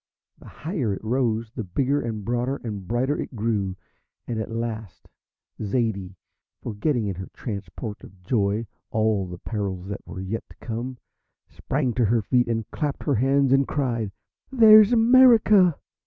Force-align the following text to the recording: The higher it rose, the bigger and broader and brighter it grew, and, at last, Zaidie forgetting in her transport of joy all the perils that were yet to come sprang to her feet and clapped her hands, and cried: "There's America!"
The 0.39 0.47
higher 0.47 0.95
it 0.95 1.03
rose, 1.03 1.51
the 1.51 1.63
bigger 1.63 2.01
and 2.01 2.25
broader 2.25 2.55
and 2.63 2.87
brighter 2.87 3.15
it 3.19 3.35
grew, 3.35 3.75
and, 4.25 4.39
at 4.39 4.49
last, 4.49 5.07
Zaidie 5.61 6.15
forgetting 6.63 7.05
in 7.05 7.13
her 7.13 7.29
transport 7.35 8.03
of 8.03 8.23
joy 8.23 8.65
all 8.89 9.27
the 9.27 9.37
perils 9.37 9.85
that 9.89 10.01
were 10.07 10.19
yet 10.19 10.45
to 10.49 10.55
come 10.57 10.97
sprang 11.49 11.93
to 11.93 12.05
her 12.05 12.23
feet 12.23 12.47
and 12.47 12.67
clapped 12.71 13.03
her 13.03 13.13
hands, 13.13 13.51
and 13.53 13.67
cried: 13.67 14.11
"There's 14.51 14.91
America!" 14.91 15.77